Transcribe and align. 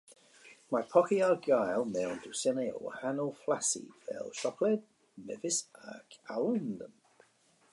Mae 0.75 0.85
poci 0.93 1.17
ar 1.25 1.35
gael 1.47 1.83
mewn 1.97 2.15
dwsinau 2.23 2.71
o 2.79 2.81
wahanol 2.85 3.29
flasau 3.43 3.91
fel 4.07 4.33
siocled, 4.41 4.89
mefus 5.29 5.61
ac 5.93 6.19
almwn. 6.39 6.97